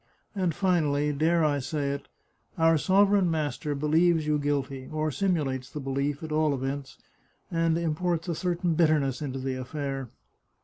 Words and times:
And 0.33 0.55
finally— 0.55 1.13
dare 1.13 1.45
I 1.45 1.59
say 1.59 1.91
it?— 1.91 2.07
our 2.57 2.75
sovereign 2.75 3.29
master 3.29 3.75
believes 3.75 4.25
you 4.25 4.39
guilty, 4.39 4.89
or 4.91 5.11
simulates 5.11 5.69
the 5.69 5.79
belief, 5.79 6.23
at 6.23 6.31
all 6.31 6.55
events, 6.55 6.97
and 7.51 7.77
imports 7.77 8.27
a 8.27 8.33
certain 8.33 8.73
bitterness 8.73 9.21
into 9.21 9.37
the 9.37 9.53
affair." 9.53 10.09